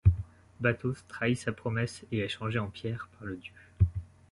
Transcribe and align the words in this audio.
Battos 0.61 1.05
trahit 1.07 1.35
sa 1.37 1.51
promesse 1.51 2.07
et 2.11 2.21
est 2.21 2.27
changé 2.27 2.57
en 2.57 2.71
pierre 2.71 3.07
par 3.19 3.27
le 3.27 3.35
dieu. 3.37 3.53